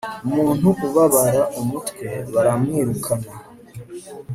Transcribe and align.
umuntu 0.27 0.67
ubabara 0.87 1.41
umutwe 1.59 2.07
baramwirukana 2.33 3.31